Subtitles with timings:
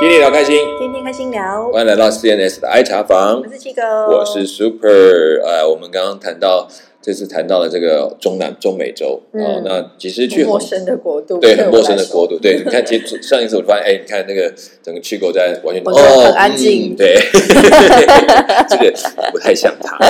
[0.00, 1.70] 天天聊开心，天天开心聊。
[1.70, 5.42] 欢迎来到 CNS 的爱茶房我，是七哥，我是 Super。
[5.44, 6.66] 呃，我们刚刚谈到，
[7.02, 12.38] 这次谈到了这个中南中美洲嗯哦，那其实去陌生的国度，对很陌生的国度。
[12.38, 14.52] 对，你看，其实 上一次我发现，哎，你看那个
[14.82, 17.16] 整个去狗在完全我觉得哦很安静嗯对，
[18.68, 18.92] 这个
[19.32, 19.98] 不太像他。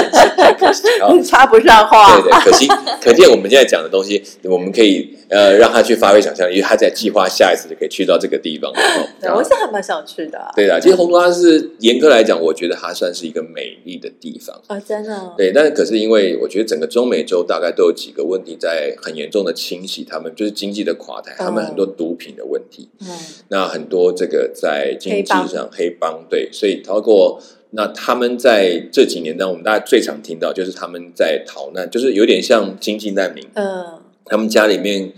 [1.24, 2.20] 插不上话。
[2.20, 2.66] 对对，可惜，
[3.02, 8.70] 可见我们现在讲的东西，我们可以呃让他去发挥想象，因为他在计划下一次就可以去到这个地方。
[8.70, 8.74] 哦
[9.20, 14.58] 对我是还蛮想去的啊对的，其实洪都拉斯严格来讲，我觉得它算是一个美丽的地方。
[14.66, 15.32] 啊，真的。
[15.36, 23.06] 对，但是可是因为我觉得整个中美洲大概都有几个问题在很严重的侵袭他们，就是经济的垮台，他们很多毒品的问题，嗯，
[23.48, 26.24] 那很多这个在经济上黑帮。
[26.28, 27.40] 对，所以包括
[27.70, 35.12] 那他们在这几年当中，我们大家最常听到就是他们在逃难，就是有点像经济难民，嗯，他们家里面。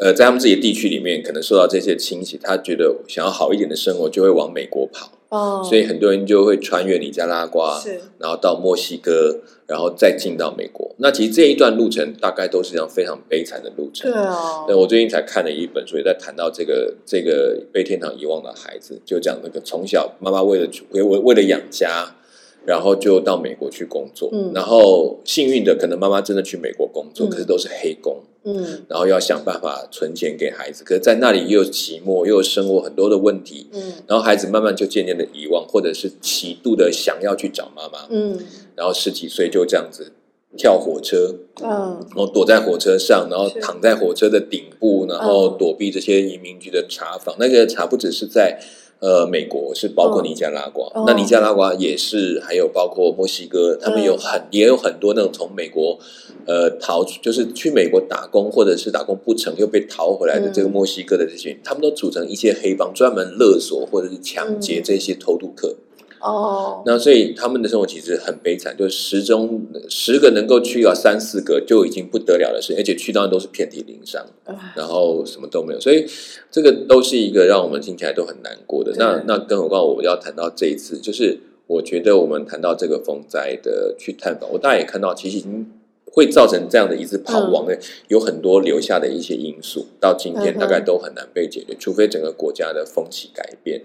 [0.00, 10.94] 呃，在他们自己的地区里面，可能受到这些侵袭，他觉得想要好一点的生活，就会往美国跑，哦，所以很多人就会穿越尼加拉瓜，是然后到墨西哥，然后再进到美国。
[10.98, 14.10] 那其实这一段路程大概都是这样非常悲惨的路程。
[14.10, 22.16] 对哦，那，我最近才看了一本书，也在谈到这个这个被天堂遗忘的孩子，就讲那个从小妈妈为了为为为了养家，
[22.64, 28.84] 然后就到美国去工作，嗯然后幸运的可能妈妈真的去美国工作，嗯可是都是黑工，嗯。
[28.88, 33.92] 然后要想办法存钱给孩子，可是在那里又有寂寞，又有生活很多的问题，嗯。
[34.06, 38.38] 然后孩子慢慢就渐渐的遗忘，或者是极度的想要去找妈妈，嗯。
[38.74, 40.12] 然后十几岁就这样子
[40.56, 42.06] 跳火车，嗯。
[42.14, 45.58] 然后躲在火车上，然后躺在火车的顶部，然后嗯。
[45.58, 47.36] 躲避这些移民局的查访。
[47.38, 48.60] 那个查不只是在
[49.00, 50.24] 呃美国，是包括嗯。
[50.24, 51.04] 尼加拉瓜，哦。
[51.06, 54.18] 那尼加拉瓜也是，还有包括墨西哥，他们有嗯。
[54.18, 55.98] 很、也有很多那种从美国
[56.46, 64.82] 呃逃，就是去美国打工，或者是打工不成又被逃回来的嗯这个墨西哥的这些人，他们都组成一些黑帮，专门勒索或者是抢劫嗯。
[64.84, 65.76] 这些偷渡客。
[66.20, 76.06] 哦，那所以他们的生活其实很悲惨，就十中十个能够去到三四个就已经不得了的事，而且去到都是遍体鳞伤，啊然后什么都没有，所以
[76.50, 78.92] 这个都是一个让我们听起来都很难过的。
[78.96, 85.70] 那那更何况我们要谈到这一次，就是我觉得我们谈到这个风灾的去探访，我大家也看到，其实已经。
[86.10, 87.78] 会造成这样的一次跑亡的，
[88.08, 93.82] 有很多留下的一些因素，到今天大概都很难被解决，除非整个国家的风气改变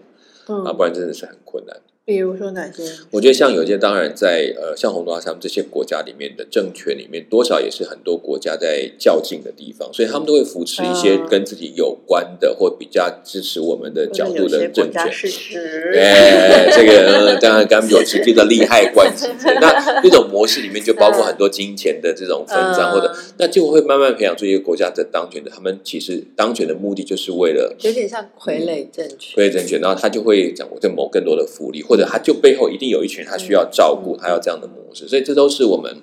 [0.47, 1.75] 啊，嗯，不然真的是很困难。
[2.06, 2.84] 比如说哪些？
[3.12, 14.92] 我觉得像有些当然在呃像洪都拉斯他们这些国家里面的政权里面，多少也是很多国家在较劲的地方，所以他们都会扶持一些嗯跟自己有关的或比较支持我们的角度的政权。
[14.92, 19.28] 国家事实，哎，这个呃当然刚有直接的利害关系。
[19.62, 29.42] 那这种模式里面就包括很多金钱的这种分赃，嗯或者那就会慢慢培养出一个国家的当权的，他们其实当权的目的就是为了有点像傀儡政权。
[29.42, 34.20] 傀儡政权，然后他就会讲我更谋更多的福利，或者他就背后一定有一群他需要照顾，嗯。
[34.20, 36.02] 他要这样的模式，所以这都是我们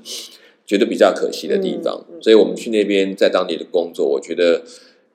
[0.65, 2.06] 觉得比较可惜的地方。
[2.21, 4.62] 所以我们去那边在当地的工作，我觉得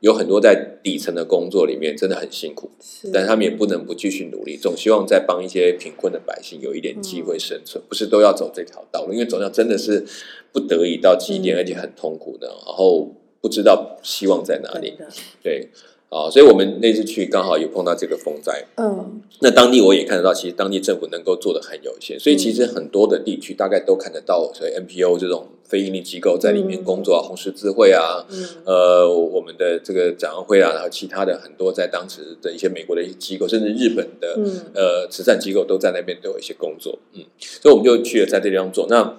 [0.02, 3.10] 有很多在底层的工作里面真的很辛苦，是。
[3.14, 10.06] 但他们也不能不继续努力，总希望再帮一些贫困的百姓有一点机会生存，不是都要走这条道路，因为走掉真的是
[10.52, 11.60] 不得已到极点，嗯。
[11.60, 14.98] 而且很痛苦的，然后不知道希望在哪里。
[15.42, 15.70] 对，
[16.10, 19.22] 啊，所以我们那次去刚好有碰到这个风灾，嗯。
[19.42, 28.48] 那当地我也看得到，其实当地政府能够做的很有限，所以其实很多的地区大概都看得到，所以 NPO 这种非营利机构在里面工作啊，红十字会啊，嗯。
[28.66, 34.72] 呃，我们的这个展望会啊，然后其他的很多在当时的一些美国的一些机构，甚至日本的、嗯。
[34.74, 38.86] 呃慈善机构都在那边都有一些工作，嗯，所以我们就去了在这地方做。
[38.90, 39.18] 那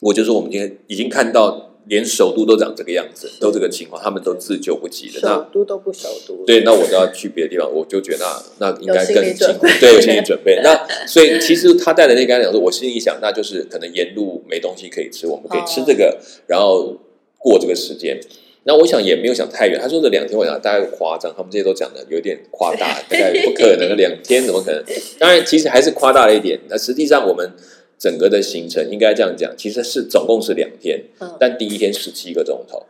[0.00, 1.67] 我就说我们今天已经看到。
[1.86, 5.20] 连首都都长这个样子，都这个情况，他们都自救不及了。
[5.22, 6.44] 那首都都不首都。
[6.44, 8.26] 对，那我就要去别的地方，我就觉得
[8.58, 10.60] 那 那应该更辛苦对，有心理准备。
[10.62, 16.96] 那所以其实他带的那个讲说，我心里想，那就是可能沿路没东西可以吃，我们可以吃这个，然后
[17.38, 18.20] 过这个时间。
[18.64, 24.84] 那我想也没有想太远，他说的两天，我想大概夸张，他们这些都讲的有点夸大，大概不可能两天，怎么可能？
[25.18, 26.60] 当然，其实还是夸大了一点。
[26.68, 27.50] 那实际上我们
[27.98, 31.36] 整个的行程应该这样讲，其实是总共是两天，嗯。
[31.40, 32.86] 但第一天十七个钟头，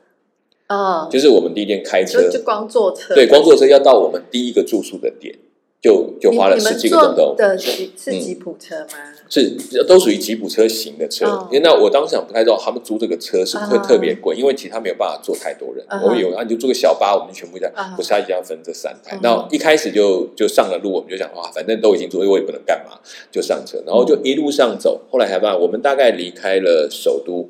[0.69, 2.23] 哦，就是我们第一天开车。
[2.23, 5.35] 就，就光坐车，对，光坐车要到我们第一个住宿的点，
[5.81, 9.15] 就就花了十几个钟头是吉普车吗？
[9.29, 15.85] 是都属于吉普车型的车，哦因为那我当时想不太知道他们租这个车是不是会啊特别贵，因为其实他没有办法坐太多人。
[15.87, 19.17] 啊我们有啊，你就坐个小巴，我们全部在，啊不是他一定要分这三台。
[19.17, 22.99] 嗯那一开始就就上了路，我们就想哇，反正都已经坐，我也不能干嘛，
[23.31, 25.03] 就上车，然后就一路上走。
[25.11, 27.49] 后来才发现，我们大概离开了首都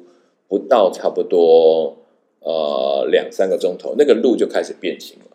[0.48, 1.96] 不到差不多
[2.40, 5.27] 呃两三个钟头，那个路就开始变形了。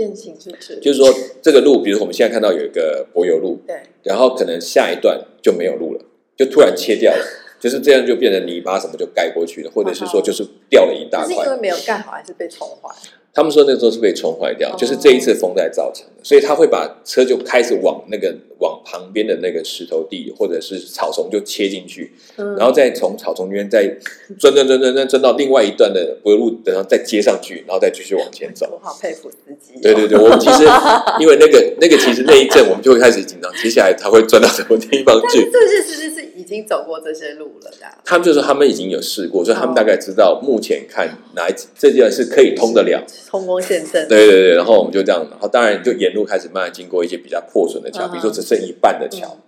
[0.00, 6.00] 变形是指就是说这个路，比如我们现在看到有一个柏油路，对，然后可能下一段就没有路了，
[6.34, 7.22] 就突然切掉了，
[7.60, 11.28] 就是这样就变成泥巴什么就盖过去了，或者是说就是掉了一大块。
[11.28, 12.88] 是因为没有盖好，还是被冲坏？
[13.32, 23.88] 他们说那时候是被冲坏掉，哦就是这一次风灾造成的，所以他会把车就开始往那个往旁边的那个石头地或者是草丛就切进去，嗯然后再从草丛里面再
[24.38, 28.68] 钻钻钻钻钻钻到另外一段的柏油路，然后再接上去，然后再继续往前走。
[28.72, 29.80] 我好佩服司机哦。
[29.82, 30.64] 对对对，我们其实
[31.20, 35.48] 因为那个那个其实那一阵我们就会开始紧张，接下来他会钻到什么地方去？
[35.50, 43.02] 这些司机是已经走过这些路了的啊，他们就说他们已经有试过，所以他们大概知道目前看哪一这件是可以通得了。
[43.28, 44.06] 通光线阵。
[44.06, 49.38] 对对对，然后我们就这样，然后当然就沿路开始慢慢经过一些比较破损的桥，嗯比如说只剩一半的桥，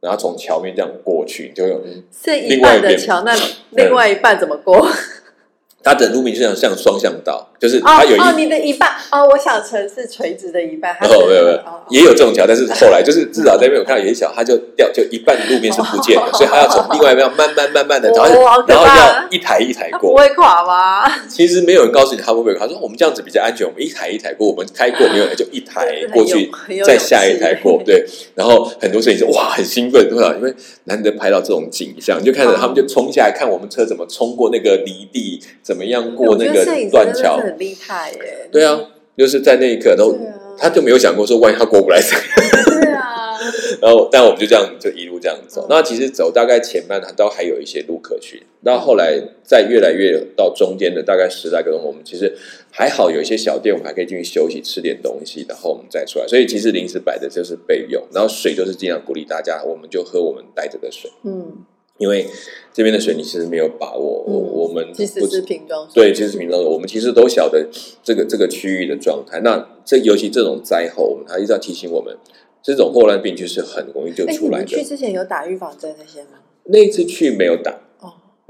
[0.00, 3.34] 然后从桥面这样过去，就有剩一半的桥，那
[3.70, 4.86] 另外一半怎么过？
[5.84, 20.16] 它的路面就像像双向道，就是哦它有一哦，你的一半哦，我想成是垂直的一半，哦，没有没有哦，也有这种桥，但是后来就是至少在那边我看到有些桥，它就掉，就一半路面是不见的，所以它要从另外一边慢慢慢慢的，然后然后要一台一台过不。
[20.16, 21.08] 会垮吗？
[21.30, 26.50] 其实没有人告诉你它会不会，垮说我们这样子比较安全，我们一台一台过，我们开过没有人就一台 过去，
[26.84, 28.04] 再下一台过，对。
[28.34, 30.34] 然后很多摄影师哇很兴奋，对吧？
[30.36, 30.52] 因为
[30.84, 38.48] 难得拍到这种景象，你就看着他们就冲下来看我们车怎么冲过那个泥地，怎么样过那个断桥很厉害耶。
[38.50, 38.80] 对啊，
[39.16, 42.82] 就是在那一刻都对啊他就没有想过说万一他过不来怎么样。
[42.82, 43.38] 对啊，
[43.80, 45.66] 然后，但我们就这样就一路这样走嗯。
[45.70, 48.42] 那其实走大概前半，它都还有一些路可去。
[48.64, 52.32] 到后来，再越来越到中间的大概十来个钟，我们其实
[52.70, 56.28] 还好有一些小店，我们还可以进去休息吃点东西，然后我们再出来。
[56.28, 61.64] 所以其实临时摆的就是备用，然后水就是尽量鼓励大家，我们就喝我们带着的水，嗯，
[61.98, 62.26] 因为
[62.72, 64.24] 这边的水你其实没有把握。
[64.26, 67.68] 我嗯我们其实不是瓶装水，对，其实平常我们其实都晓得
[68.02, 69.40] 这个这个区域的状态。
[69.40, 72.16] 那这尤其这种灾后，我们还一直要提醒我们，
[72.62, 74.82] 这种霍乱病就是很容易就哎，出来的你去。
[74.82, 76.38] 之前有打预防针那些吗？
[76.64, 77.76] 那一次去没有打，哦，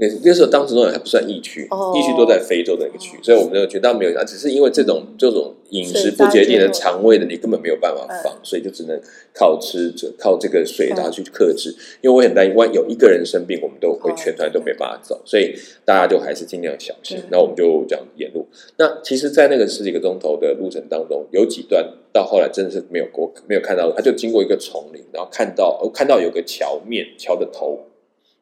[0.03, 8.99] 那那时候当时都还不算疫区，哦疫区都在非洲的一个区，所以我们就觉得没有打，只是因为这种这种饮食不洁净的肠胃的，你根本没有办法防，所以就只能
[9.33, 11.73] 靠吃着靠这个水然后去克制。
[12.01, 15.55] 因为我很担心，万一有一个人生病，我们都会全团都没办法走，所以
[15.85, 17.17] 大家就还是尽量小心。
[17.29, 18.45] 那我们就这样沿路。
[18.77, 27.79] 那其实，在那个十几个钟头的路程当中，有几段到后来真的是没有过没有看到，他就经过一个丛林，然后看到哦看到有个桥面桥的头。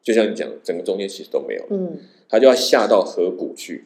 [0.02, 3.84] 就像你讲，整个中间其实都没有，嗯他就要下到河谷去，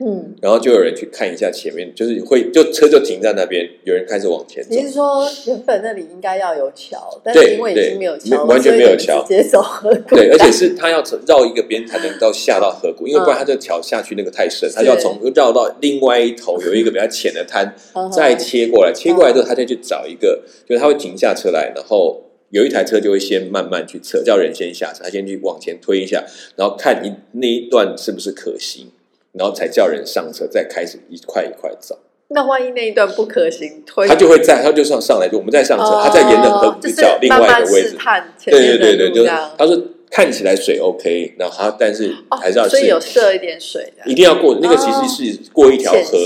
[0.00, 4.82] 嗯，然后就有人去看一下前面，就是会就车就停在那边，有人开始往前走你。
[4.82, 10.16] 是说原本那里应该要有桥，但是因为已经没有桥，对完全没有桥直接走河谷。
[10.16, 26.24] 对，而且是他要从绕一个边才能到下到河谷，因为不然他这个桥下去那个太深，他就要从绕到另外一头有一个比较浅的滩，嗯再切过来，切过来之后他再去找一个，就是他会停下车来，然后有一台车就会先慢慢去测，叫人先下车，他先去往前推一下，
[26.56, 28.86] 然后看一那一段是不是可行，
[29.32, 31.98] 然后才叫人上车，再开始一块一块走。
[32.28, 37.96] 那万一那一段不可行，推他就会在，他就上上来，就我们再上车，他再沿着河谷哦就找另外一个位置。
[38.44, 39.30] 对对对对，就是。
[39.56, 46.18] 他说看起来水 OK，然后他但是哦还是要所以是有设一点水的，一定要过那个，其哦实是过一条河。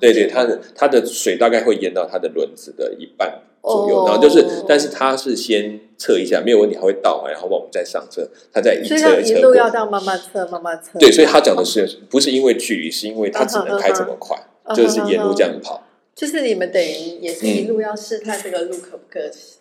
[0.00, 9.70] 对对，它的它的水大概会淹到它的轮子的一半左右，哦然后就是，但是他是先测一下没有问题，他会倒完，然后我们再上车，他再一所以车一车要一路要过。
[9.72, 10.98] 这样慢慢测，慢慢测。
[10.98, 14.36] 对，所以他讲的是不是因为距离，是因为他只能开这么快，
[14.74, 15.84] 就是沿路这样跑。
[16.12, 19.20] 就是你们等于也是一嗯路要试探这个路可不可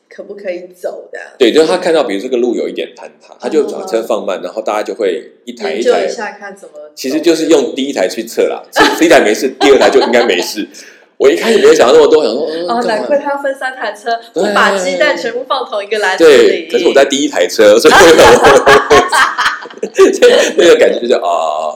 [0.10, 6.74] 可不可以走的，对，就是他看到，比如这个路有一点坍塌，他就嗯把车放慢，然后大家就会一台一台一，下看怎么。
[6.96, 8.62] 其实就是用第一台去测啦，
[9.00, 10.68] 第一台没事，第二台就应该没事。
[11.20, 16.68] 我一开始没有想到那么多，想说嗯哦，难怪他要分三台车，对不把鸡蛋全部放同一个篮子对，里。
[16.72, 17.94] 可是我在第一台车，所以
[20.56, 21.76] 那个感觉就是啊，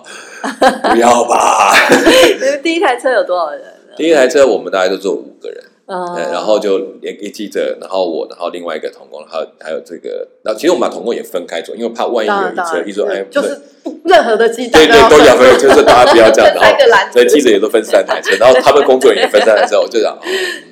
[0.94, 1.74] 不要吧。
[1.92, 3.62] 你们第一台车有多少人？
[3.98, 13.60] 第一台车我们大概就坐五个人，嗯嗯，然后就一个记者，然后我，然后另外一个童工，还有还有这个，然后其实我们把童工也分开做，因为怕万一有一车，一说哎，就是
[14.06, 20.22] 任何的记者对对都要分分，就是大家不要这样，分 然后三个篮子所以记者也都分三台车，然后他们工作人员也分三台车，我就想， 哦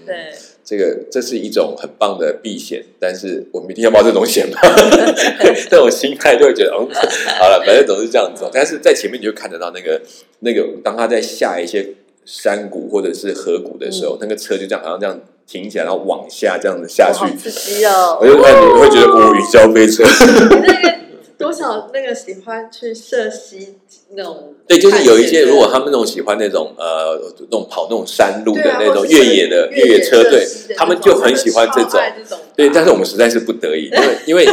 [0.05, 0.15] 对，
[0.63, 4.57] 这个这是一种很棒的避险，但是我们一定要冒这种险吗？
[5.69, 6.87] 这种心态就会觉得，嗯，
[7.37, 8.49] 好了，反正总是这样子。
[8.53, 10.01] 但是在前面你就看得到那个
[10.39, 11.85] 那个，当他在下一些
[12.25, 18.17] 山谷或者是河谷的时候，那个车就这样好像这样停起来，然后往下这样子下去哇好，刺激哦！
[18.21, 20.97] 我就看你会觉得哦，云霄飞车，你这个
[21.37, 23.75] 多多少那个喜欢去涉溪
[24.15, 30.47] 那种，对，就是有一些，如果他们那种喜欢那种呃那种跑那种山路的啊那种越野的越越野车队
[30.77, 31.99] 他们就很喜欢这种。
[32.55, 34.45] 对，但是我们实在是不得已，因为因为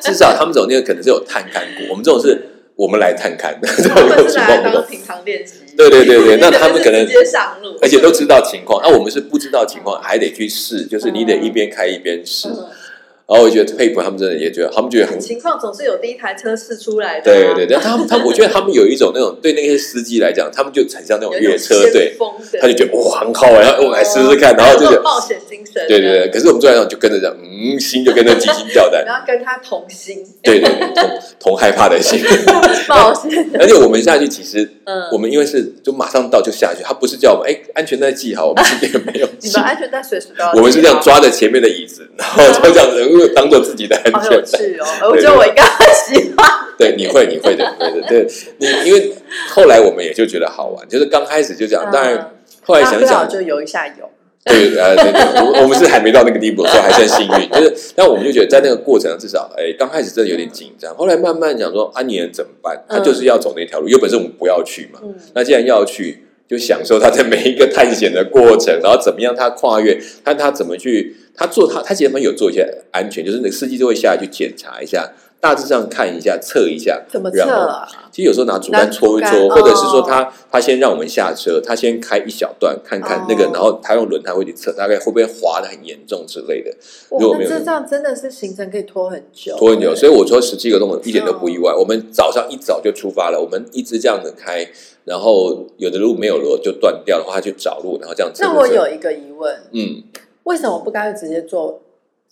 [0.00, 4.72] 至少他们走那个可能是有探勘过，我们这种是我们来探看 的，这他们是不同。
[4.72, 12.48] 当平常练习，对对对对， 那他们可能直接上路，而且都知道情况，那、我们是不知道情况，还得去试，就是你得一边开一边试。
[12.48, 12.66] 嗯
[13.30, 31.10] 然后我觉得佩服他们，真的也觉得他们觉得很情况总是有第一台车试出来的啊，对对对，他们他们我觉得他们有一种那种对那些司机来讲，他们就很像那种越车队先，锋的，他就觉得哇很好玩，然后我来试试看，然后就觉得冒险精神，对对对，可是我们坐在那就跟着这样，嗯，心就跟着提心吊胆，然后跟他同心，对对对，同
[31.54, 32.20] 同害怕的心。
[32.88, 39.46] 冒险，而且我们下去其实嗯，我们因为是就马上到就下去，他不是叫我们哎安全带系好，我们其实也没有系。
[39.48, 44.58] 你们，安全带随时都要，我们是这样，抓着前面的椅子，然后 就这样子当做自己的安好有全带。
[44.58, 46.48] 趣哦，我觉得我应该 很喜欢，
[46.78, 48.08] 对，你会，你会的，你会的。
[48.08, 48.26] 对
[48.58, 49.12] 你，因为
[49.50, 52.34] 后来我们也就觉得好玩，就是刚开始就这样，当然
[52.64, 54.10] 后来想想，就游一下泳，
[54.44, 57.50] 对，呃，对对，我我们是还没到那个地步，所以还算幸运。
[57.50, 60.94] 就是，但我们就觉得在那个过程，至少，哎，刚开始真的有点紧张。
[60.96, 62.82] 后来慢慢讲说，啊，你能怎么办？
[62.88, 65.00] 他就是要走那条路，有本事我们不要去嘛。
[65.02, 77.86] 嗯，那既然要去，就享受他在每一个探险的过程，然后怎么样他跨越，看他怎么去，他做他他其实有做一些安全，就是那个司机就会下来去检查一下，大致上看一下，测一下，怎么测啊？
[78.10, 86.72] 其实有时候拿竹竿拿戳一戳，或者是说哦他他先让我们下车，他先开一小段看看那个，哦然后他用轮胎会去测，大概会不会滑的很严重之类的，
[87.10, 89.94] 如果哇，没有那这这样真的是行程可以拖很久，拖很久。
[89.94, 91.74] 所以我说十七个钟头一点都不意哦外。
[91.74, 94.68] 我们早上一早就出发了，我们一直这样子开，
[95.10, 98.44] 然后有的路没有路就断掉的话，他去找路，然后这样子。
[98.44, 100.04] 那我有一个疑问，嗯，
[100.44, 101.82] 为什么不干脆直接坐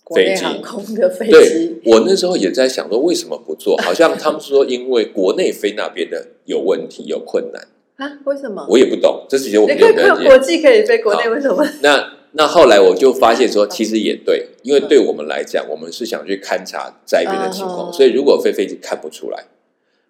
[0.05, 1.81] 国内航空的飞对机？
[1.83, 7.67] 我那时候也在想说为什么不做，好像他们说因为国内飞那边的有问题有困难，
[7.97, 8.17] 啊？
[8.23, 8.65] 为什么？
[8.69, 11.67] 我也不懂，这其实我们没有国际可以飞，国内为什么？
[11.81, 19.47] 那那后来我就发现说，其实也对，因为对我们来讲，我们是想去勘察在边的情况，嗯所以如果飞飞机看不出来，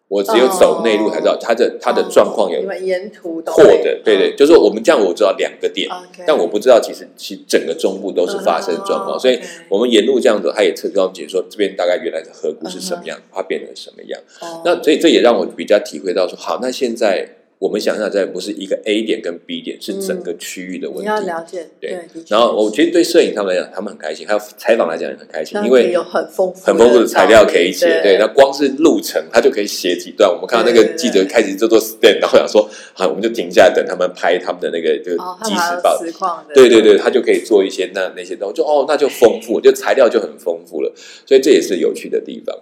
[0.09, 5.87] 我只有走内陆才知道它的它的状况有你们沿途都或的，对对，就是说我们这样我知道两个点，
[6.25, 9.39] 但我不知道其实其整个中部都是发生状况，哦所以
[9.69, 14.19] 我们沿路这样走，他也测告解说这边大概原来的河谷是什么样，它变成什么样。
[14.41, 21.03] 哦那所以这也让我比较体会到说，好，那现在我们想象在不是一个 A 点跟 B 点，是整个区域的问题。
[21.03, 27.85] 你要了解，对对，然后我是其实对摄影他们来讲，他们很开心，还有采访来讲也很开心，因为有很丰富很丰富的材料可以写。
[27.85, 30.31] 对对，那光是路程他就可以写几段。
[30.31, 36.01] 我们看到那个记者开始就做 stand，然后想说，好，我们就停下来等他们拍他们的那个就哦，即时报。
[36.01, 40.93] 实况的，对对对，他就可以做一些那那些东西，就哦，那就丰富，就材料就很丰富了，
[41.25, 42.57] 所以这也是有趣的地方。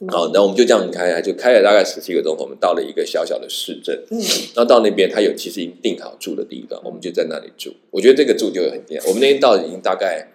[0.00, 4.02] 嗯好，那我们就这样开，就开了大概十七个钟头，我们到了一个小小的市镇。
[4.10, 4.18] 嗯，
[4.54, 7.74] 然后到那边，他有其实已经定好住的地方，我们就在那里住。
[7.90, 9.04] 我觉得这个住就很厉害。
[9.06, 10.28] 我们那天到已经大概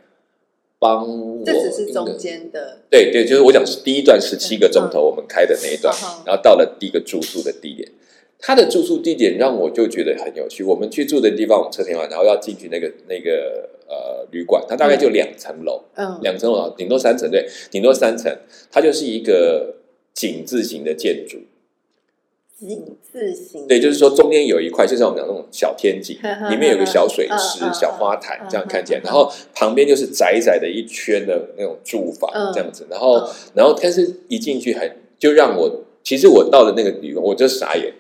[0.80, 5.94] 帮我，这只是中间的，对对，就是我讲是第一段十七个钟头我们开的那一段
[6.26, 7.92] 然后到了第一个住宿的地点。
[8.40, 10.64] 他的住宿地点让我就觉得很有趣。
[10.64, 18.32] 我们去住的地方，我们车停完，然后要进去那个那个呃旅馆，它大概就两层楼，嗯，两层楼，顶多三层，对，顶多三层。
[18.72, 19.76] 它就是一个
[20.14, 21.40] 井字形的建筑，
[22.60, 26.18] 井字形，对，就是说中间有一块，就像我们讲那种小天井，
[26.52, 33.30] 里面有个小水池小花坛嗯这样看起来，嗯然后旁边就是窄窄的一圈的那种住房嗯这样子，然后嗯。
[33.56, 37.92] 然后但是一进去很就让我，其实我到了那个地方我就傻眼，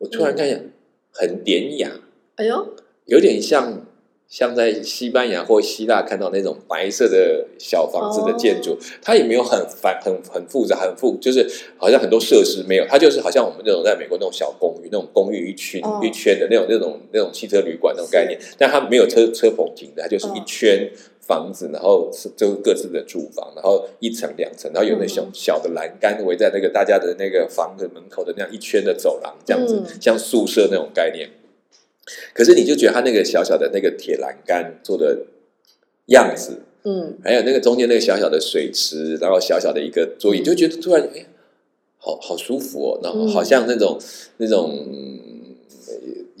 [0.00, 0.72] 我突然看见
[1.12, 1.92] 很典雅，
[2.34, 2.74] 哎呦，
[3.06, 3.86] 有点像。
[4.30, 11.44] 像在西班牙或希腊看到那种白色的小房子的建筑，它也没有很繁、很很复杂、很复，就是
[11.76, 20.88] 好像很多设施没有，它就是好像我们那种在美国那种小公寓，那种公寓一圈、哦一圈的那种、那种、那种汽车旅馆那种概念，但它没有车车棚停的，它就是一圈
[21.30, 31.30] 房子，然后是就是各自的住房，然后一层两层，然后有那小嗯小的栏杆围在那个大家的那个房子门口的那样一圈的走廊，这样子、嗯像宿舍那种概念。
[32.34, 35.26] 可是你就觉得它那个小小的那个铁栏杆做的
[36.06, 41.26] 样子，嗯，还有那个中间那个小小的水池，然后小小的一个桌椅，嗯就觉得突然哎，
[41.98, 43.96] 好好舒服哦，然后嗯好像那种、
[44.38, 44.76] 那种。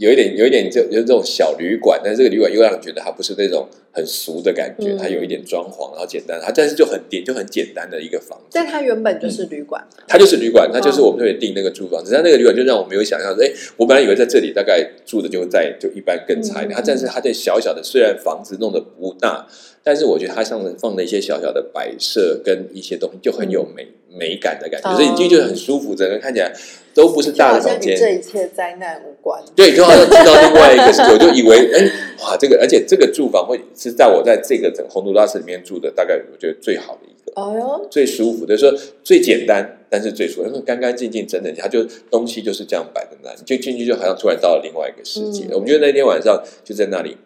[0.00, 4.98] 呃有一点有一点就有这种小旅馆，但是这个旅馆又让人觉得它不是那种很俗的感觉，嗯。
[4.98, 8.46] 它有一点装潢，然后简单，它但是就很点就很简单的一个房子。
[8.52, 19.46] 但它原本就是旅馆，它就是旅馆，它就是我们特别订那个住房，只是它那个旅馆就让我没有想象说，哎，我本来以为在这里大概住的就在就一般更差一点，嗯它但是它这小小的，虽然房子弄得不大，
[19.90, 26.52] 但是我觉得它上面放了一些小小的摆设跟一些东西就很有美、美感的感觉，哦所以你进去就很舒服，整个看起来
[26.94, 29.42] 都不是大的房间，这一切灾难无关。
[29.56, 31.90] 对，就好像进到另外一个世界，我就以为，哎，
[32.22, 37.32] 哇，这个，而且这个住房会是在我在这个整个洪都拉斯里面住的，大概我觉得最好的一个。
[37.34, 45.46] 哦哟，最舒服的，说最简单，但是最舒服，因为干干净净、整整齐，它就东西就是这样摆在那里，就进去就好像突然到了另外一个世界。
[45.46, 47.16] 嗯我们觉得那天晚上就在那里，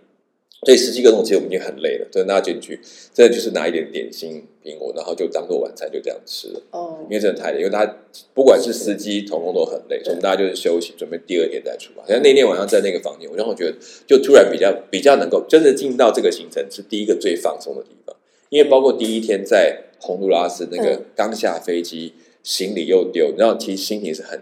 [0.64, 2.80] 对，十七个钟其实我们已经很累了，真的大家进去，
[3.12, 7.96] 真的就是拿一点点心苹果，然后就当做晚餐就这样吃了，哦因，为真的太累，因为大家
[8.32, 12.06] 不管是司机、童工都很累，所以我们大家就是休息，准备第二天再出发。
[12.06, 13.74] 像那天晚上在那个房间，我让我觉得
[14.06, 18.16] 就突然比较比较能够真的进到这个行程是第一个最放松的地方，
[18.48, 24.40] 因为包括第一天在洪都拉斯那个嗯刚下飞机，行李又丢，然后其实心情是很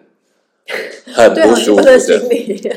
[1.12, 1.98] 很，不舒服的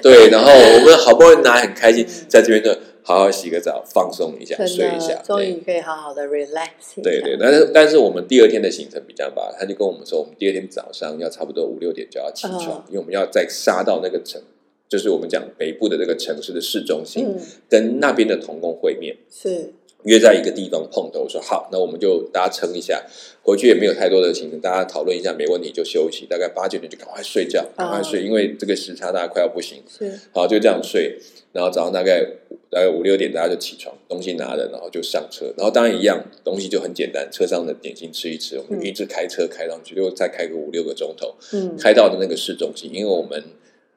[0.01, 2.75] 对，然后我们好不容易拿很开心嗯，在这边呢
[3.05, 5.51] 好好洗个澡，放松一下，睡一下的，终对。
[5.51, 7.01] 于可以好好的 relax 一下。
[7.03, 12.89] 对对，但是但是我们第二天的行程比较麻烦，他就跟我们说，我们第二天早上要差不多五六点就要起床，嗯。
[12.89, 14.41] 因为我们要再杀到那个城，
[14.89, 19.71] 就是我们讲北部的这个城市的市中心，嗯，跟那边的童工会面，是，
[20.05, 21.21] 约在一个地方碰头。
[21.21, 23.03] 我说好，那我们就大家撑一下，
[23.43, 29.83] 回去也没有太多的行程，大家讨论一下，没问题就休息，大概八九点就赶快睡觉，赶快睡，因为这个时差大家快要不行。
[29.87, 31.17] 是，好，就这样睡，
[31.51, 32.25] 然后早上大概
[32.69, 43.43] 大概五六点大家就起床，东西拿了，然后就上车，然后当然一样，东西就很简单，车上的点心吃一吃，我们就一直开车开上去，又再开个五六个钟头，嗯，开到的那个市中心，因为我们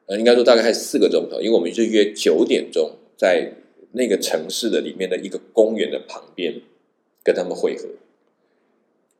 [0.07, 3.51] 呃应该说大概还四个钟头，因为我们是约九点钟在
[3.91, 6.61] 那个城市的里面的一个公园的旁边
[7.23, 7.85] 跟他们会合，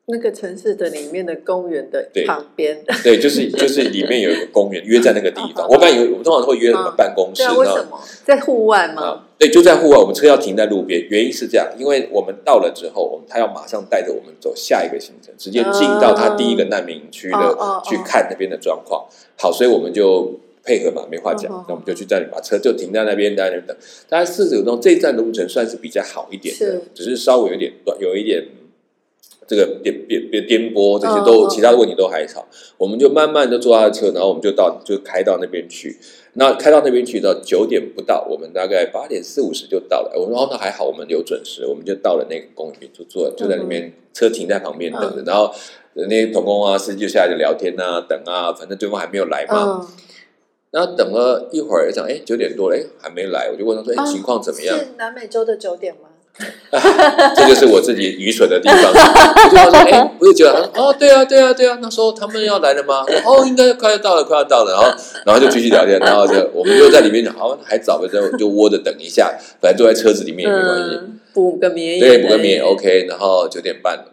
[0.06, 9.02] 那个城市的里面的公园的旁边，对，就是就是里面有一个公园，约在那个地方，我本来以为我们通常会约什么办公室，对啊，然后为什么在户外吗？
[9.04, 11.06] 啊，对，就在户外，我们车要停在路边。
[11.10, 19.08] 原因是这样，因为我们到了之后，我们他要马上带着我们走下一个行程，直接进到他第一个难民区的、去看那边的状况。
[19.38, 23.76] 好，所以我们就配合嘛，没话讲，那我们就去站里把车就停在那边，在那边等。
[24.08, 28.46] 大概四十分钟，这一站的路程算是比较好一点的是，只是稍微有点有一点。
[29.48, 35.98] 这个颠颠颠颠簸，这些嗯都、嗯其他的问题都还好，我们就慢慢的坐他的车，然后我们就到就开到那边去。
[36.34, 40.12] 那开到那边去到九点不到，我们大概八点四五十就到了。
[40.16, 45.24] 我说哦，那还好，我们有准时，我们就到了那个公园就坐就在里面，车停在旁边等着。
[45.24, 45.52] 然后
[45.96, 49.82] 那些童工啊、司机就下来就聊天啊、等啊，反正对方还没有来嘛。
[49.82, 49.88] 嗯，
[50.72, 54.78] 然后等了一会儿，想哎九点多了，哎还没来，我就问他说哎哦情况怎么样？
[54.78, 56.10] 是南美洲的九点吗？
[57.36, 58.78] 这就是我自己愚蠢的地方。
[58.94, 63.04] 我就说，哎，不是九点，他说哦，对啊，对啊，对啊，那时候他们要来了吗？
[63.26, 64.72] 哦，应该快要到了，快要到了。
[64.72, 70.84] 然后，然后就继续聊天，然后就我们就在里面讲，好，还早，就就窝着等一下，反正坐在车子里面也没关系。
[71.02, 73.06] 嗯，补个眠对，也补个眠也 OK。
[73.10, 74.06] 然后九点半了，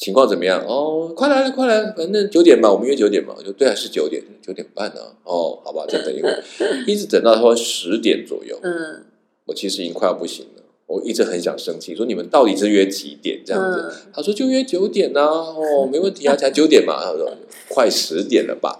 [0.00, 0.64] 情况怎么样？
[0.66, 3.34] 哦，快来了，快来了，反正九点吧，我们约九点嘛。
[3.36, 6.42] 我就对啊，是九点，九点半呢、哦，好吧，再等一会儿，
[6.88, 8.58] 一直等到他说十点左右。
[8.62, 9.04] 嗯
[9.46, 10.59] 我其实已经快要不行了，
[10.90, 13.78] 我一直很想生气，说你们到底是约几点这样子？
[13.88, 16.96] 嗯他说就约九点呐、哦，没问题啊，才九点嘛。
[17.00, 17.32] 他说
[17.68, 18.76] 快十点了吧？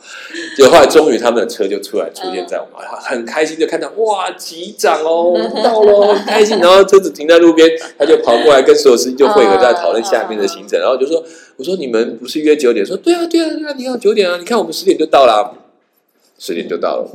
[0.56, 6.58] 结果后来终于他们的车就出来出现在我们，很开心就看到哇，机长哦 到了，很开心。
[6.58, 10.80] 然后车子停在路边，他就跑过来跟所有司机就会合，在讨论下面的行程。
[10.80, 11.24] 然后就说
[11.56, 12.84] 我说你们不是约九点？
[12.84, 15.58] 说对啊对啊对啊，你看九点啊，你看我们十点就到了。
[16.40, 17.10] 十点就到了。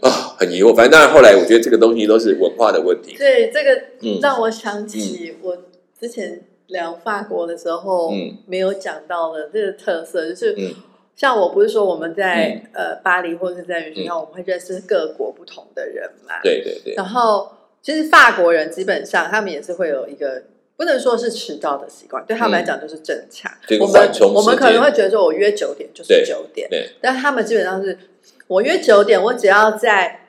[0.00, 0.72] 啊，很疑惑。
[0.72, 3.16] 反正当然后来，我觉得这个东西都是文化的问题。
[3.18, 4.20] 对，这个嗯。
[4.22, 5.58] 让我想起我
[6.00, 8.38] 之前聊法国的时候，嗯。
[8.46, 10.72] 没有讲到的这个特色，就是、嗯。
[11.16, 17.50] 像我不是说我们在、呃巴黎或者是在语学校，我们会认识各国不同的人嘛，对对对，然后
[17.82, 20.44] 其实法国人基本上他们也是会有一个。
[20.80, 23.52] 不能说是迟到的习惯，对他们来讲就是正常。
[23.66, 26.92] 这个我们我们可能会觉得说，我约九点就是九点，对。
[27.02, 27.98] 但他们基本上是
[28.46, 30.20] 我约九点，我只要在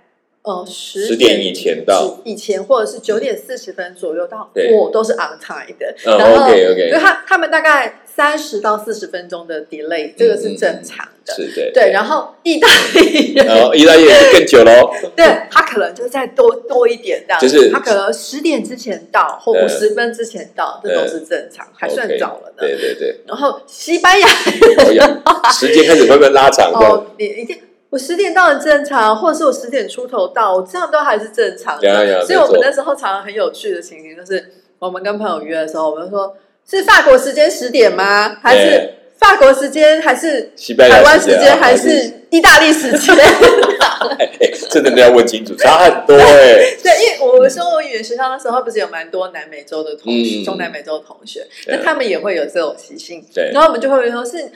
[0.42, 2.20] 呃十10点以前到。
[2.26, 5.96] 以前或者是九点四十分左右到，我都是 on time 的。
[6.06, 11.34] 嗯然后他他们大概三十到四十分钟的 delay，这个是正常的。
[11.34, 17.39] 是对对，然后意大利人，然后意大利更久喽， 对他可能就再多多一点这样。
[17.39, 22.56] 子，就是他可能十点之前到或嗯五十分之前到，这都是正常，还算早了呢。
[22.60, 24.28] 对对对，然后西班牙
[25.54, 27.60] 时间开始慢慢拉长，哦，你一定
[27.91, 31.88] 我十点到很正常，或者是我十点出头到，我这样都还是正常的。
[31.88, 32.26] 呀呀没错。
[32.26, 36.36] 所以我们那时候常常很有趣的情形就是，我们跟朋友约的时候，我们就说
[36.69, 38.38] 是法国时间十点吗？
[38.41, 40.02] 还是法国时间？
[40.02, 41.58] 还是西班牙台湾时间？
[41.58, 43.15] 还是意大利时间？
[44.69, 46.76] 真的要问清楚，差很多 哎。
[46.82, 54.52] 对，因为我说我语言学校那时候不是有蛮多南美洲的同学，嗯中南美洲的同学，那他们也会有这种习性，对然后我们就会说是。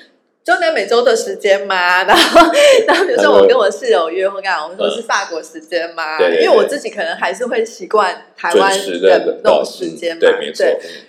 [0.45, 2.03] 中南美洲的时间吗？
[2.05, 2.51] 然后，
[2.87, 4.63] 然后比如说我跟我室友约会干嘛？
[4.63, 6.17] 我们说是法国时间吗？
[6.17, 10.19] 嗯对对对因为我自己可能还是会习惯台湾时的的那种时间嘛。
[10.21, 10.63] 对，没错。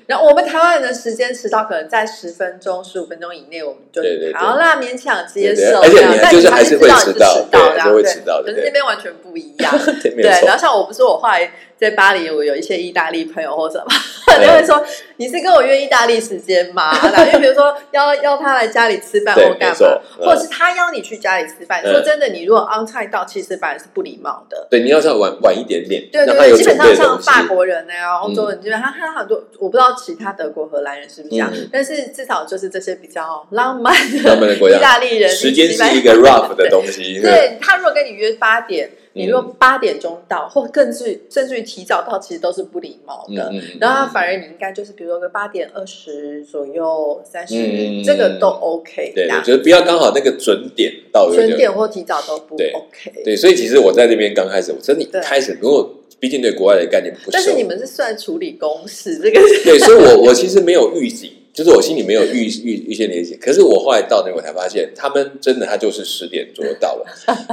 [0.07, 5.81] 然后我们台湾人的时间迟到可能在十分钟、十五分钟以内，我们就对对对好啦，勉强接受。
[5.81, 9.71] 而且你这样但就是还是会发现知道你是迟到对迟到，这样对还是会迟到的对可是那边完全不一样。
[10.03, 10.57] 对，然后。
[10.59, 13.87] 像我不是我后来在巴黎，我有一些意大利朋友或什么，
[14.41, 14.85] 就会说
[15.17, 16.91] 你是跟我约意大利时间吗？
[17.03, 19.77] 然后因为比如说邀邀他来家里吃饭或干嘛
[20.19, 21.83] 或者是他邀你去家里吃饭。
[21.85, 24.67] 嗯说真的，你如果 on time 到，其实反而是不礼貌的。
[24.71, 26.97] 对，你要稍微晚晚一点点，对对对，基本上。
[26.97, 43.51] 像法国人啊、欧洲人，基本上他很多，我不知道其他德国、荷兰人是不是这样，嗯但是至少就是这些比较浪漫的意大利人，时间是一个 rough 的东西，对他如果跟你约八点，你如嗯果八点钟到，或更是甚至于提早到，其实都是不礼貌的。
[43.81, 49.43] 然后反而你应该就是比如说个八点二十左右、三十、嗯这个都 OK 对，我。
[49.43, 53.23] 觉得不要刚好那个准点到，准点或提早都不 OK。
[53.25, 63.35] 对，所以其实我在那边刚开始，我真的开始，如果毕竟对国外的概念不熟，但是你们是算处理公式，这个对，所以我 我其实没有预警，就是我心里没有预预预先联系。
[63.37, 67.07] 可是我后来到那，我才发现他们真的他就是十点左右到了，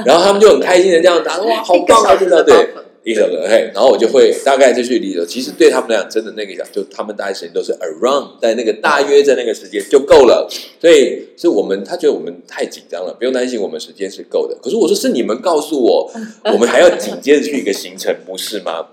[0.06, 2.70] 然后他们就很开心的这样打，哇，好棒啊，对。
[3.04, 10.48] 一首歌，嘿，然后我就会大概就去理解，其实对他们来讲，真的那个小，就他们大概时间都是 around 在那个大约在那个时间就够了，
[10.80, 14.56] 所以是我们他觉得我们太紧张了，不用担心，我们时间是够的。
[14.64, 16.10] 可是我说是你们告诉我，
[16.54, 18.86] 我们还要紧接着去一个行程，不是吗？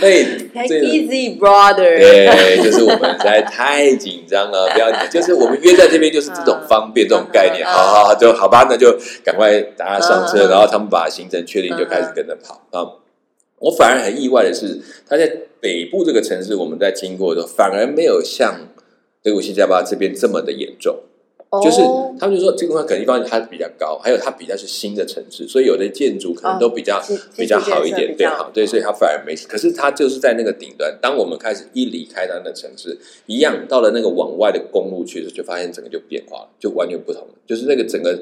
[0.00, 0.24] 所以
[0.56, 1.98] easy, brother。
[1.98, 12.88] 对，就是我们实在太紧张了，不要，就是我们约在这边就是这种方便这种概念，嗯好好好，就好吧，那就赶快大家上车，然后他们把行程确定就开始跟着跑啊。
[13.60, 18.68] 我反而很意外的是，它在北部这个城市，我们在经过的时候，反而没有像
[19.22, 20.98] 德国西加巴这边这么的严重。
[21.64, 27.02] 就是哦他们就说这个地方可能一方面它比较高，还有它比较是新的城市，所以有的建筑可能都比较、
[27.36, 29.48] 比较好一点，对，好，对，所以它反而没事。
[29.48, 32.96] 可是它就是在那个顶端，当我们开始一离开它的城市，
[33.26, 37.34] 一样到了那个往外的公路去的时候，就发现整个就变化了，就完全不同了。
[37.48, 38.16] 就是那个整个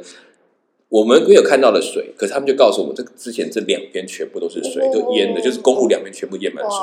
[0.88, 6.78] 我们没有看到的水，可是他们就告诉我们，这之前这两边全部都是水，都淹的，就是公路两边全部淹满水。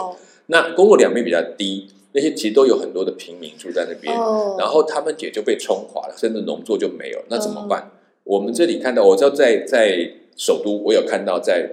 [0.48, 4.16] 那公路两边比较低，那些其实都有很多的平民住在那边。
[4.16, 7.82] 哦，然后他们也就被冲垮了，甚至农作就没有，那怎么办？
[7.84, 7.92] 嗯
[8.26, 11.70] 我们这里看到，我知道在在首都，我有看到在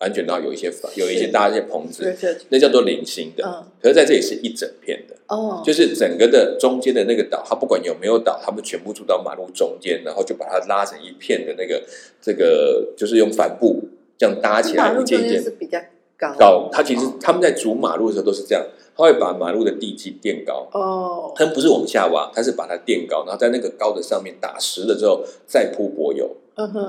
[0.00, 2.16] 安全岛有一些房有一些搭一些棚子，
[2.48, 3.64] 那叫做零星的，嗯。
[3.82, 11.82] 可是在这里是一整片的，哦，就是整个的中间的那个岛，它不管有没有岛，他们全部住到马路中间，然后就把它拉成一片的那个
[12.22, 13.84] 这个，就是用帆布
[14.16, 15.78] 这样搭起来，一件一件比较
[16.18, 16.34] 高。
[16.38, 16.68] 高。
[16.72, 18.64] 它其实他们在筑马路的时候都是这样，
[18.96, 26.34] 他会把马路的地基垫高，哦，它不是往下挖，他是把它垫高，然后在那个高的上面打实了之后再铺柏油，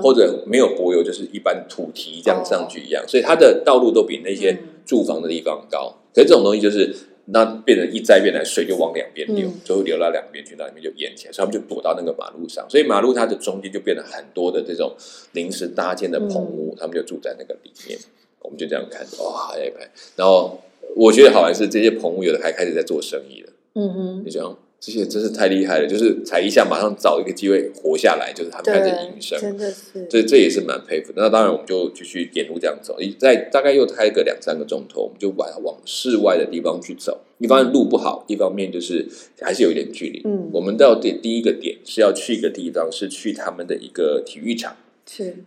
[0.02, 4.68] 或者没有柏油就是一般土堤这样上去一样，所以它的道路都比那些嗯。
[4.84, 5.94] 住房的地方高。
[6.12, 6.92] 可是这种东西就是
[7.26, 14.92] 那变成一灾变来，水就往两边流嗯，就会流到两边去，那里面就淹起来，所以他们就躲到那个马路上，所以马路它的中间就变得很多的这种
[15.32, 16.50] 临时搭建的棚嗯。
[16.50, 17.96] 屋，他们就住在那个里面。
[18.40, 20.60] 我们就这样看，哇，一排，然后
[20.96, 23.52] 我觉得好玩是这些棚屋有的还开始在做生意了。
[23.74, 31.22] 嗯哼，就这样，这些真是太厉害了，就是踩一下马上找一个机会活下来，就是他们开始对营，生，真的是，这这也是蛮佩服的。
[31.22, 37.20] 那当然，我们就继续沿路这样走，一在大概又开个两三个钟头，我们就往往室外的地方去走。
[37.38, 39.06] 一方面路不好，一方面就是
[39.40, 40.20] 还是有一点距离。
[40.24, 40.50] 嗯。
[40.52, 45.44] 我们到第第一个点是要去一个地方，是去他们的一个体育场，是，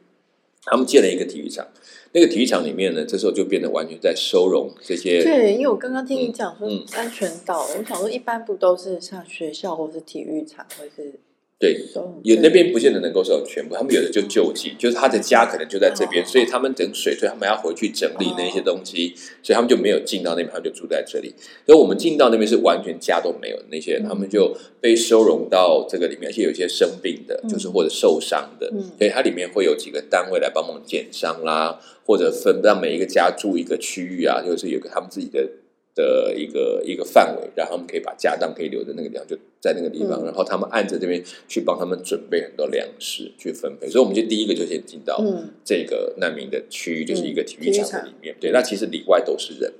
[0.65, 1.67] 他们建了一个体育场。
[2.11, 11.19] 那个体育场里面呢，这时候就变得完全在收容这些对，因为我刚刚听你讲说嗯安全岛，我想说一般不都是像学校或是体育场或是
[11.57, 11.79] 对
[12.23, 16.27] 有那边不见得能够收容全部，他们有的就救济，就是他的家可能就在这边，哦。
[16.27, 21.33] 所以他们等水退，他们要回去整理那些东西，所以他们就没有进到那边，他们就住在这里。
[21.65, 24.07] 所以我们进到那边是完全家都没有的那些人，嗯。
[24.09, 27.49] 他们就被收容到这个里面，而且有一些生病的，嗯。
[27.49, 28.81] 就是或者受伤的，嗯。
[28.97, 35.49] 所以它里面会有几个单位来帮忙减伤啦，或者分让每一个家住一个区域啊，就是有个他们自己的
[35.95, 40.25] 的一个一个范围，然后他们可以把家当可以留在那个地方，就在那个地方，嗯。
[40.25, 45.49] 然后他们按着这边去帮他们准备很多粮食去分配，所以我们就第一个就先进到嗯。
[45.63, 48.35] 这个难民的区域，就是一个体育场的里面。
[48.39, 49.73] 对，那其实里外都是人，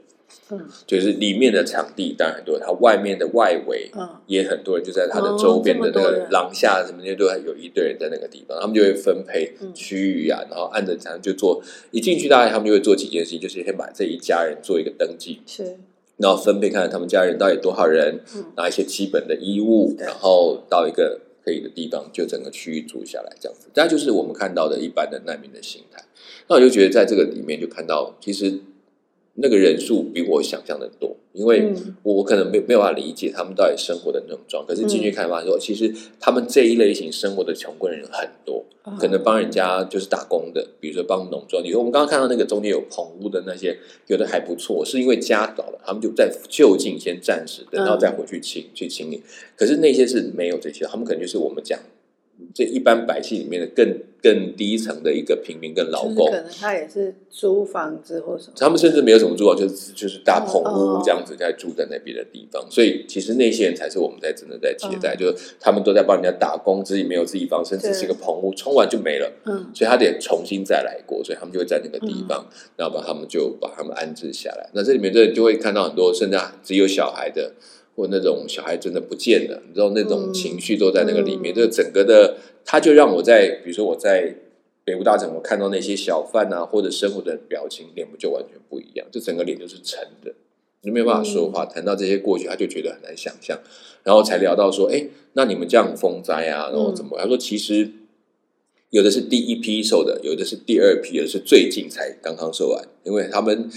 [0.51, 0.65] 嗯。
[0.87, 4.09] 就是里面的场地当然很多，它外面的外围嗯。
[4.27, 9.73] 也很多人，就在它的哦周边的那个廊下什么那些都还有一堆人在那个地方，他们就会分配嗯。
[9.73, 15.77] 区域啊，然后按着这样就做，一进去大概他们就会做几件事情，就是先把这一家人做一个登记，是
[16.17, 23.67] 然后分配看看他们家人到底多少人，嗯拿一些基本的衣物，对然后到一个可以的地方，就整个区域住下来这样子。
[23.73, 26.03] 这就是我们看到的一般的难民的心态。
[26.47, 28.59] 那我就觉得在这个里面就看到，其实
[29.35, 34.65] 那个人数比我想象的多，因为嗯我我可能没没有办法理解他们到底生活的那种状。
[34.65, 41.61] 可是进去看发现说，其实他们这一类型生活的穷困人很多，啊可能帮人家就是打工的，比如说帮农庄。
[41.61, 49.21] 你说我们刚刚看到那个中间有棚屋的那些，有的还不错，是因为家倒了，他们就在就近先暂时的，嗯然后再回去清去清理。
[49.57, 51.77] 可是那些是没有这些，他们可能就是我们讲
[52.53, 56.31] 这一般百姓里面的更更低层的一个平民跟劳工可。
[56.31, 69.31] 能他也是租房子或什么，他们甚至没有什么住啊，就是就是大棚哦屋这样子在住在那边的地方，所以其实那些人才是我们在真的在接待，嗯就是他们都在帮人家打工，自己没有自己房，甚至是一个棚屋，冲完就没了。
[69.45, 72.45] 嗯所以他得重新再来过，所以他们就会在那个地方，
[72.75, 74.69] 然后把他们就把他们安置下来。
[74.73, 77.53] 那这里面的就会看到很多，甚至只有小孩的，
[77.95, 81.53] 或那种小孩真的不见了，你知道那种嗯情绪都在那个里面。
[81.53, 84.35] 嗯这整个的，他就让我在，比如说我在
[84.83, 90.33] 北部大城，我看到那些小贩啊，或者生活的表情，脸部就完全不一样，就整个脸就是沉的。
[90.81, 93.59] 你没有办法说话，谈到这些过去，他就觉得很难想象，
[94.03, 97.17] 然后才聊到说，哎，那你们这样风灾啊，然后怎么？
[97.17, 97.89] 他说其实
[98.91, 103.67] 有的是第一批受的，有的是第二批，有的是最近才刚刚受完，因为他们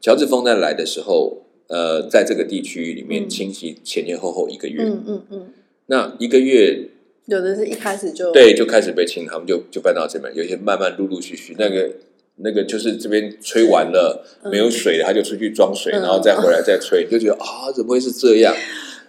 [0.00, 5.48] 乔治风灾来的时候，呃，在这个地区里面清洗前前后后一个月，嗯嗯嗯，
[5.86, 6.88] 那一个月
[7.26, 11.90] 有的是一开始就对就开始被清，他们就就搬到这边，有些慢慢陆陆续续，那个
[12.36, 14.50] 那个就是这边吹完了嗯。
[14.50, 18.54] 没有水了，他就出去装水，嗯然后再回来再吹，你就觉得啊，怎么会是这样？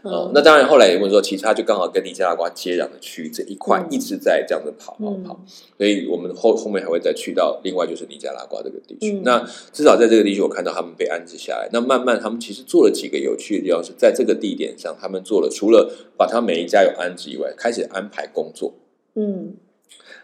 [0.07, 5.39] 哦，那当然，后来也问说，其实它就刚好跟尼加拉瓜接壤的区域这一块嗯一直在这样子跑跑嗯跑，
[5.77, 9.13] 所以我们后后面还会再去到另外就是尼加拉瓜这个地区。
[9.13, 9.39] 嗯那
[9.71, 11.69] 至少在这个地区，我看到他们被安置下来。
[11.71, 18.73] 那慢慢他们其实做了几个有趣的地方，是在这个地点上，他们做了除了把他每一家有安置以外，开始安排工作。
[19.15, 19.55] 嗯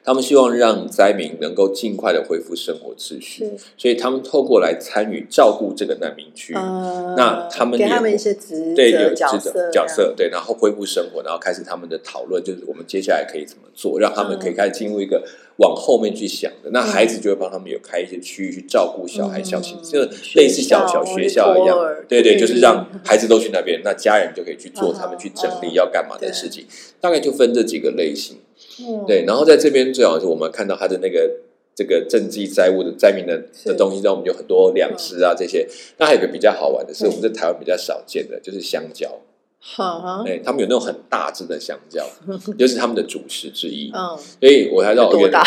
[0.03, 6.53] 他们希望让灾民能够尽快的恢复生活秩序，所以他们透过来参与照顾这个难民区。
[6.53, 15.23] 呃，那他们也给他们一些职对，有责角这色种角色，对，然后恢复生活，然后开始他们的讨论，就是我们接下来可以怎么做，让他们可以开始进入一个
[15.57, 16.69] 往后面去想的。
[16.71, 20.01] 那孩子就会帮他们有开一些区域去照顾小孩，嗯小型就
[20.35, 21.77] 类似小小学校一样，
[22.09, 26.65] 对对，就是让孩子都去那边，那家人就可以去做嗯他们 去整理要干嘛的事情，
[26.99, 28.35] 大概就分这几个类型。
[28.81, 31.29] 嗯对，然后在这边最好是我们看到他的那个
[31.75, 35.67] 这个赈济灾物的灾民的是的东西，让我们有很多粮食啊这些。
[35.97, 39.19] 那还有一个比较好玩的是，嗯我们在台湾比较少见的，就是香蕉。
[39.65, 42.05] 好，哎，他们有那种很大只的香蕉，
[42.59, 43.89] 就是他们的主食之一。
[43.93, 45.41] 嗯，所以我还知道，多大？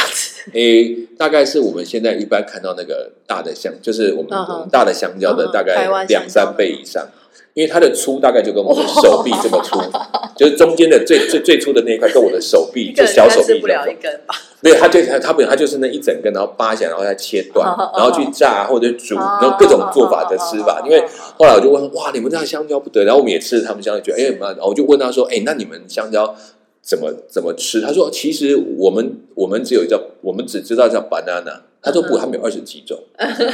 [0.54, 4.30] 诶，大概是我们现在一般看到那个大的香，就是我们
[4.70, 7.06] 大的香蕉的嗯大概两三倍以上。
[7.56, 9.80] 因为它的粗大概就跟我的手臂这么粗，
[10.36, 14.34] 就是中间的最最最粗的那一块跟我的手臂，就小手臂一根吧？
[14.60, 17.66] 没有，它就它它不它就是那一整根，然后扒起来，然后再切断，
[17.96, 20.82] 然后去炸或者煮，哦然后各种做法的吃法。
[20.84, 21.04] 因为哦
[21.38, 23.04] 后来我就问，哇，你们这样香蕉不得？
[23.04, 26.34] 然后我们也吃了他们香蕉，觉得哎蛮，然后我就问他说，哎，那你们香蕉
[26.82, 27.80] 怎么怎么吃？
[27.80, 31.60] 他说，其实我们我们只有叫，我们只知道叫 banana。
[31.86, 32.20] 他说不，嗯。
[32.20, 32.98] 他们有二十几种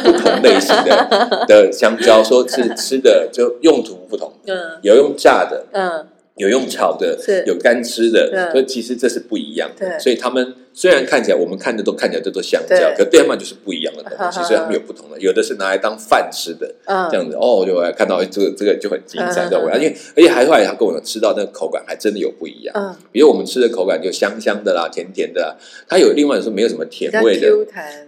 [0.02, 4.78] 不同类型的 的香蕉，说是吃的就用途不同，嗯。
[4.82, 9.98] 有用炸的，嗯，有用炒的是，有干吃的，对所以其实这是不一样的。
[10.00, 22.74] 所以他们虽然看起来我们看的都看起来这都香蕉，可对他们就是不一样的东西， 所以他们有不同的，有的是拿来当饭吃的，嗯这样子哦，我就看到这个这个就很精彩，嗯对我，因为而且还后来他跟我吃到那个口感还真的有不一样。
[22.76, 25.56] 嗯，比如我们吃的口感就香香的啦，甜甜的啦，
[25.88, 27.48] 它有另外有时候没有什么甜味的，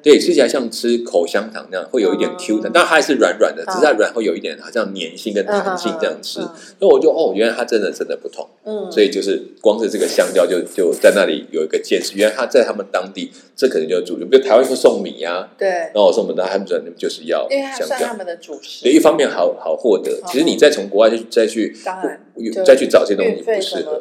[0.02, 6.40] 对，吃起来像吃口香糖那样，会有一点嗯 Q 弹，但它还是软软的，只是它软会有一点好像粘性跟弹性这样吃。
[6.40, 8.48] 所以我就哦，原来它真的真的不同。
[8.64, 17.96] 嗯，所以就是光是这个香蕉就就在那里有一个见识，原来他在他们当地这可能就是主流，比如台湾说送米呀、对，然后我送我们的他们那就是要因为它香蕉。
[17.96, 18.84] 算他们的主食。
[18.84, 22.20] 对，，一方面好好获得，其实你再从国外去再去当然
[22.64, 24.00] 再去找这些东西不适合，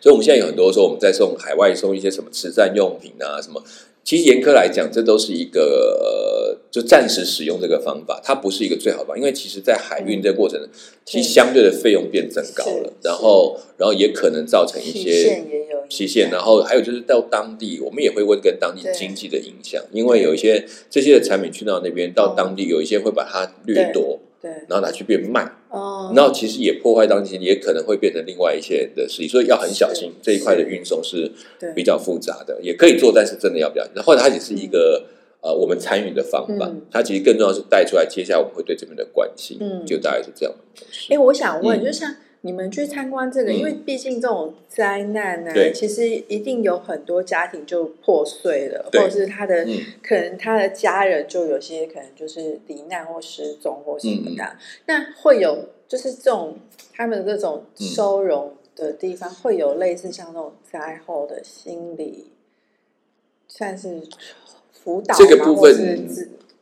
[0.00, 3.62] 所以我们现在有很多时候我们在送海外送一些什么慈善用品啊，什么
[4.04, 10.60] 其实严苛来讲，这都是一个呃，就暂时使用这个方法，它不是一个最好的方法，因为其实在海运这个过程，
[11.06, 15.42] 其实相对的费用变增高了，然后然后也可能造成一些
[15.88, 24.20] 期限，然后还有就是到当地，我们也会问跟当地经济的影响，因为有一些这些的产品去到那边，到当地有一些会把它掠夺。
[24.42, 31.30] 对，然后拿去变卖，哦，然后其实也破坏当前，也可能会变成另外一些人的事情，所以要很小心这一块的运送是
[31.74, 35.04] 比较复杂的，也可以做，但是真的要比较，或者它也是一个
[35.40, 40.54] 呃我们参与的方法，它其实更重要是带出来，接下来我们会对这边的关心，嗯，就大概是这样。
[41.10, 42.14] 哎，我想问，就像。
[42.46, 49.66] 你们去参观这个，因为毕竟这种灾难呢，其实一定有很多家庭就破碎了，或者是他的
[50.02, 54.56] 可能他的家人就有些可能就是罹难或失踪或什么的。
[54.84, 56.58] 那会有就是这种
[56.92, 62.26] 他们这种收容的地方，会有类似像那种灾后的心理，
[63.48, 64.02] 算是
[64.70, 66.06] 辅导这个部分。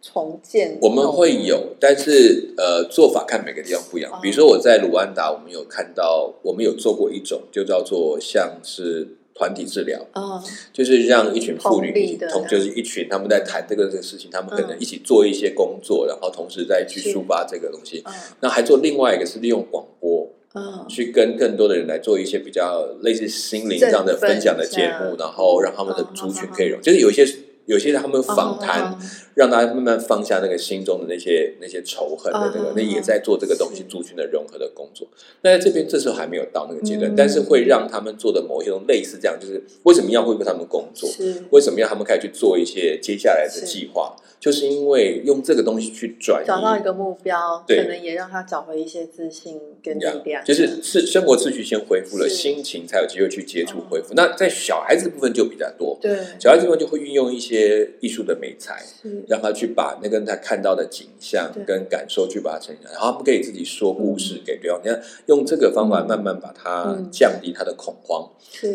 [0.02, 4.18] 重建我们会有，但是呃，做法看每个地方不一样。
[4.20, 18.02] 比如说我在卢安达，我们有看到，我们有做过一种，就叫做像是团体治疗，哦，就是让一群妇女同，就是一群他们在谈这个这个事情，他们可能一起做一些工作，然后同时再去抒发这个东西。
[18.40, 27.24] 那还做另外一个是利用广播，嗯，去跟更多的人来做一些比较类似心灵这样的分享的节目，然后让他们的族群可以融，就是有一些。
[27.66, 28.98] 有些他们访谈，
[29.34, 35.06] 让大家慢慢放下那个心中的那些那些仇恨的那个，那也在做这个东西族群的融合的工作。
[35.42, 41.08] 那在这边这时候还没有到那个阶段，但是会让他们做的某一种类似这样，就是为什么要恢复他们工作？
[41.50, 44.16] 为什么要他们开始去做一些接下来的计划？
[44.42, 50.44] 就是因为用这个东西去转，找到一个目标，可能也让他找回一些自信跟力量。
[50.44, 54.14] 就是是生活秩序先恢复了，心情才有机会去接触恢复。
[54.14, 56.18] 那在小孩子部分就比较多，对。
[56.40, 58.82] 小孩子部分就会运用一些艺术的美材，
[59.28, 64.80] 让他去把那个他看到的景象跟感受去把它呈现，然后他们可以自己说故事给对方。
[64.82, 68.28] 你看，用这个方法慢慢把它降低他的恐慌，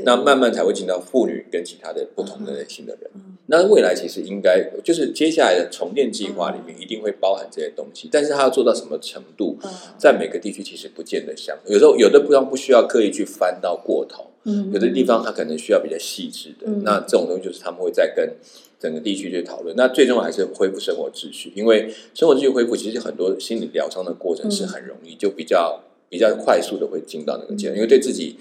[0.06, 3.12] 那慢慢才会进到妇女跟其他的不同的类型的人。
[3.50, 9.58] 那未来其实应该就是接下来的重建计划里面一定会包含这些东西，但是它要做到什么程度，
[9.98, 11.58] 在每个地区其实不见得像。
[11.66, 16.70] 有时候有的地方不需要刻意去翻到过头，嗯，有的地方它可能需要比较细致的。
[16.84, 18.34] 那这种东西就是他们会在跟
[18.78, 19.74] 整个地区去讨论。
[19.78, 28.36] 那最终还是恢复生活秩序，因为生活秩序恢复，其实很多心理疗伤的过程是很容易，就比较比较快速的会进到那个阶段，因为对自己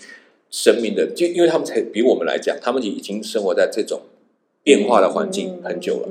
[0.50, 4.00] 生命的，就因为他们才比我们来讲，他们已经生活在这种。
[4.66, 6.08] 变化的环境很久了，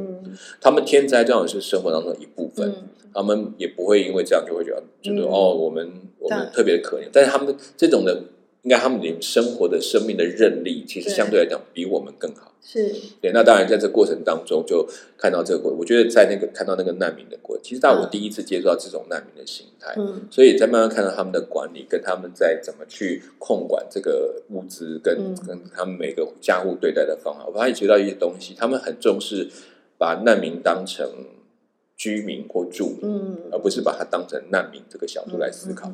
[0.61, 2.73] 他们天灾这样是生活当中的一部分，
[3.13, 8.23] 他们也不会因为这样就会觉得觉得哦，我们我们特别的可怜，但是他们这种的。
[8.65, 12.51] 应该他们连生活的生命的韧力，其实相对来讲比我们更好。
[12.63, 12.91] 是。
[13.21, 14.83] 对，那当然在这过程当中就
[15.15, 29.47] 看到这个过，我觉得在那个看到那个难民的过，其实到我第一次接触到这种难民的心态，嗯，所以在慢慢看到他们的管理，跟他们在怎么去控管这个物资，跟跟他们每个家户对待的方法，我发现学到一些东西，他们很重视
[29.99, 31.07] 把难民当成
[31.95, 35.93] 居民或住民，而不是把它当成难民这个角度来思考。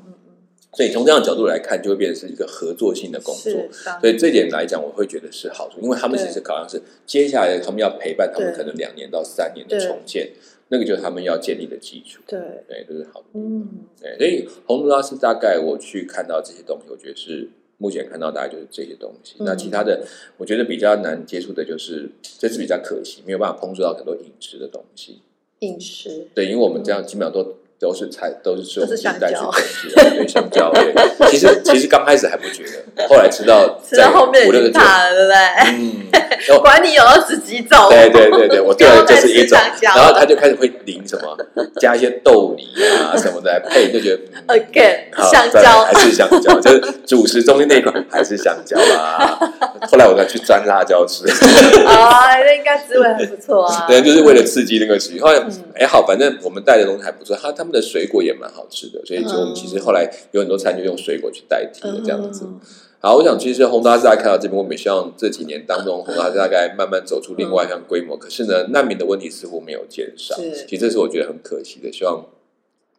[0.74, 3.52] 所以从这样的角度来看，就会变成是一个合作性的工作。
[4.00, 10.32] 所以这点来讲，我会觉得是好处，因为他们其实考量是接下来他们要陪伴他们可能两年到三年的重建，
[10.70, 12.22] 那个就是他们要建立的基础。
[12.26, 13.26] 对，对，这是好的。
[13.34, 13.68] 嗯，
[14.00, 14.18] 对。
[14.18, 19.36] 所以洪都拉斯大概我去看到这些东西，我觉得是目前看到大概就是这些东西。
[19.40, 20.08] 那其他的，
[20.38, 25.20] 我觉得比较难接触的就是这次比较可惜，没有办法碰触到很多饮食的东西。
[25.60, 27.58] 饮食对，因为我们这样基本上都。
[27.82, 30.72] 都是菜，都是吃我们带去东西，对香蕉。
[30.72, 30.94] 对，
[31.32, 32.64] 其实其实刚开始还不觉
[32.96, 35.36] 得， 后来吃到吃到后面就怕了，对不对？
[36.54, 37.90] 嗯， 管你有二十几种。
[37.90, 41.36] 对对对对，我对的就是一种，然后他就开始会淋什么，
[41.82, 42.64] 加一些豆泥
[43.00, 44.22] 啊什么的来配，就觉得
[44.54, 45.00] again
[45.32, 49.40] 香蕉还是香蕉，就是主食中间那一款还是香蕉啊。
[49.90, 51.26] 后来我再去沾辣椒吃，
[51.88, 53.88] 啊， 那应该滋味很不错啊。
[53.88, 55.20] 对，就是为了刺激那个食欲。
[55.20, 57.72] 后来哎好，反正我们带的东西还不错，他他们。
[57.72, 62.46] 的水果也蛮好吃的，所以就我们其实后来有很多餐就用水果去代替了这样子。
[63.00, 68.18] 好，我想其实宏大大家看到这边，我们也希望这几年当中宏大大概慢慢走出另外一项规模。
[68.18, 70.36] 可是呢，难民的问题似乎没有减少，
[70.68, 71.90] 其实这是我觉得很可惜的。
[71.94, 72.26] 希望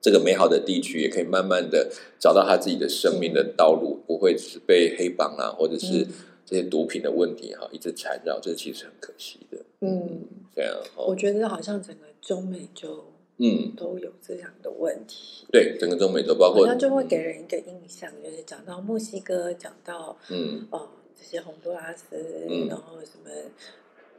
[0.01, 6.07] 这个美好的地区也可以慢慢的找到他自己的生命的道路，不会是被黑帮啊或者是
[6.53, 9.57] 这些毒品的问题哈一直缠绕，这其实很可惜的。
[9.81, 10.21] 嗯，
[10.55, 10.77] 这样，
[11.09, 13.07] 我觉得好像整个中美洲。
[13.38, 15.47] 嗯，都有这样的问题。
[15.51, 22.15] 对，整个中美洲包括，好像就会给人一个印象，就是讲到墨西哥，讲到嗯，哦，这些洪都拉斯，
[22.69, 23.31] 然后什么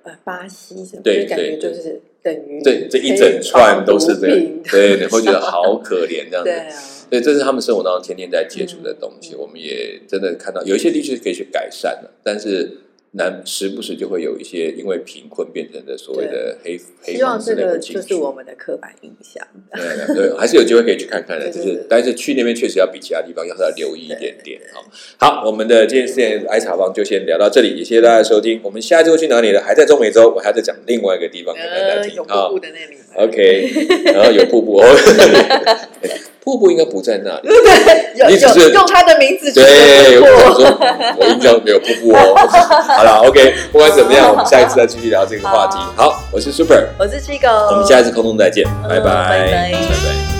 [0.03, 4.37] 呃巴西什么，对感觉就是等于对这一整串都是这样，
[4.71, 6.49] 对，你会觉得好 可怜这样子。
[6.49, 6.69] 对啊，
[7.09, 12.79] 所以这是他们生活当中天天在接触的东西，我们也真的看到有一些地区可以去改善的，但是。
[13.15, 19.47] 难时不时就会有一些因为贫困变成的所谓的黑黑希望这个就是我们的刻板印象。
[19.71, 21.49] 对对，还是有机会可以去看看的。
[21.51, 24.59] 就是，但是去那边确实要比其他地方要稍微留意一点点。
[25.19, 28.59] 好，好，我们的今天时间艾茶坊就先聊到这里，也谢谢大家收听。
[28.63, 29.61] 我们下一周去哪里呢？
[29.61, 32.49] 还在中美洲，我还在讲另外一个地方给大家听啊。
[33.15, 33.71] OK，
[34.13, 34.85] 然后有瀑布哦。
[36.43, 37.49] 瀑布应该不在那里，
[38.27, 39.49] 你只是用他的名字。
[39.53, 40.77] 对，我想说，
[41.17, 42.35] 我印象没有瀑布哦。
[42.97, 45.77] 好了，OK，不管怎么样，我们下一次再继续聊这个话题。
[45.95, 50.32] 好，我是 Super，我是七狗，我们下一次空中再见，拜拜，拜拜。